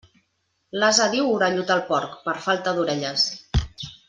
[0.83, 3.29] L'ase diu orellut al porc, per falta d'orelles.